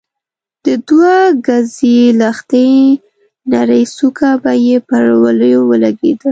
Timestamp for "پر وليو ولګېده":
4.87-6.29